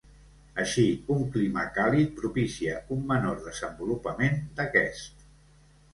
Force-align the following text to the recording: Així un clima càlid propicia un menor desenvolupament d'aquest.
Així 0.61 0.85
un 1.15 1.19
clima 1.35 1.65
càlid 1.75 2.15
propicia 2.21 2.79
un 2.97 3.05
menor 3.13 3.39
desenvolupament 3.51 4.41
d'aquest. 4.61 5.27